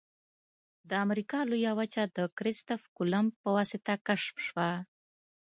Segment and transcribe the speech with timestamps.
[0.89, 4.69] د امریکا لویه وچه د کرستف کولمب په واسطه کشف شوه.